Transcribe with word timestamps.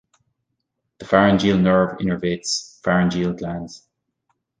The 0.97 1.05
pharyngeal 1.05 1.59
nerve 1.59 1.99
innervates 1.99 2.81
pharyngeal 2.81 3.33
glands. 3.37 3.87